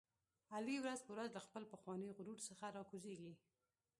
[0.55, 3.33] علي ورځ په ورځ له خپل پخواني غرور څخه را کوزېږي.